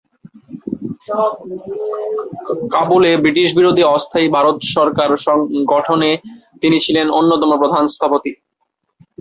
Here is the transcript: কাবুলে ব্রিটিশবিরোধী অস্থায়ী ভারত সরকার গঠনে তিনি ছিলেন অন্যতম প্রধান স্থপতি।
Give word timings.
কাবুলে 2.73 3.11
ব্রিটিশবিরোধী 3.23 3.83
অস্থায়ী 3.95 4.27
ভারত 4.35 4.57
সরকার 4.75 5.09
গঠনে 5.73 6.11
তিনি 6.61 6.77
ছিলেন 6.85 7.07
অন্যতম 7.19 7.51
প্রধান 7.61 7.83
স্থপতি। 7.87 8.31